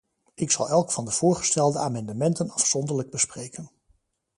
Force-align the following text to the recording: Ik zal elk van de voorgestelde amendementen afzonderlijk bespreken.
Ik 0.33 0.51
zal 0.51 0.69
elk 0.69 0.91
van 0.91 1.05
de 1.05 1.11
voorgestelde 1.11 1.79
amendementen 1.79 2.49
afzonderlijk 2.51 3.09
bespreken. 3.09 3.71